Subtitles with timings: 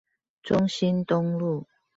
[0.41, 1.67] 中興東路